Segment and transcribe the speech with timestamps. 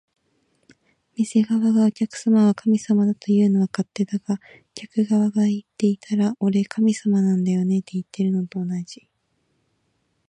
[1.13, 4.39] 店側が「お客様は神様だ」というのは勝手だが、
[4.73, 9.07] 客側が言っていたら「俺、神様なんだよね」っていってるのと同じ